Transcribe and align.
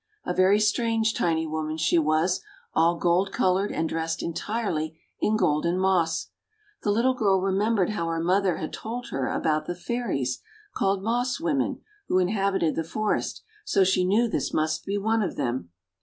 A 0.25 0.33
very 0.33 0.59
strange 0.59 1.13
tiny 1.13 1.45
woman 1.45 1.77
she 1.77 1.99
was, 1.99 2.41
all 2.73 2.97
gold 2.97 3.31
coloured 3.31 3.71
and 3.71 3.87
dressed 3.87 4.23
entirely 4.23 4.99
in 5.19 5.37
golden 5.37 5.77
moss. 5.77 6.31
The 6.81 6.89
little 6.89 7.13
girl 7.13 7.39
remembered 7.39 7.91
how 7.91 8.07
her 8.07 8.19
mother 8.19 8.57
had 8.57 8.73
told 8.73 9.09
her 9.09 9.27
about 9.27 9.67
the 9.67 9.75
Fairies, 9.75 10.41
called 10.75 11.03
Moss 11.03 11.39
Women, 11.39 11.81
who 12.07 12.17
inhabited 12.17 12.75
the 12.75 12.83
forest, 12.83 13.43
so 13.63 13.83
she 13.83 14.03
knew 14.03 14.27
this 14.27 14.51
must 14.55 14.85
be 14.85 14.97
one 14.97 15.21
of 15.21 15.35
them. 15.35 15.69